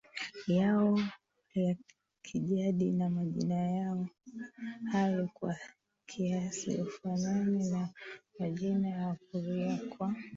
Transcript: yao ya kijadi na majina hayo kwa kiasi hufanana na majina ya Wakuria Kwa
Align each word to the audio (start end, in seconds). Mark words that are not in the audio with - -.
yao 0.47 0.99
ya 1.55 1.75
kijadi 2.21 2.91
na 2.91 3.09
majina 3.09 4.07
hayo 4.91 5.29
kwa 5.33 5.55
kiasi 6.05 6.77
hufanana 6.77 7.69
na 7.71 7.89
majina 8.39 8.89
ya 8.89 9.07
Wakuria 9.07 9.77
Kwa 9.97 10.15